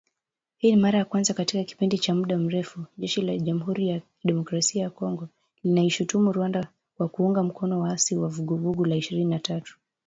Hii 0.57 0.71
ni 0.71 0.77
mara 0.81 0.99
ya 0.99 1.05
kwanza 1.05 1.33
katika 1.33 1.63
kipindi 1.63 1.97
cha 1.99 2.15
muda 2.15 2.37
mrefu, 2.37 2.85
jeshi 2.97 3.21
la 3.21 3.37
Jamhuri 3.37 3.87
ya 3.89 4.01
Kidemokrasia 4.21 4.83
ya 4.83 4.89
Kongo 4.89 5.29
linaishutumu 5.63 6.31
Rwanda 6.31 6.67
kwa 6.97 7.07
kuunga 7.09 7.43
mkono 7.43 7.79
waasi 7.79 8.15
wa 8.15 8.27
Vuguvugu 8.27 8.85
la 8.85 8.95
Ishirini 8.95 9.29
na 9.29 9.39
tatu 9.39 9.77